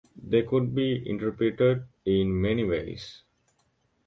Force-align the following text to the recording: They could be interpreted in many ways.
They 0.17 0.41
could 0.41 0.73
be 0.73 1.07
interpreted 1.07 1.85
in 2.05 2.41
many 2.41 2.63
ways. 2.63 3.21